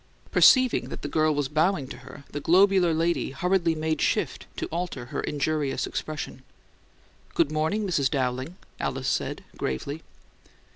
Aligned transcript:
Perceiving 0.31 0.89
that 0.89 1.03
the 1.03 1.07
girl 1.07 1.35
was 1.35 1.47
bowing 1.47 1.87
to 1.89 1.97
her, 1.97 2.23
the 2.31 2.39
globular 2.39 2.91
lady 2.91 3.29
hurriedly 3.29 3.75
made 3.75 4.01
shift 4.01 4.47
to 4.57 4.65
alter 4.69 5.05
her 5.13 5.21
injurious 5.21 5.85
expression. 5.85 6.41
"Good 7.35 7.51
morning, 7.51 7.85
Mrs. 7.85 8.09
Dowling," 8.09 8.57
Alice 8.79 9.07
said, 9.07 9.43
gravely. 9.57 10.01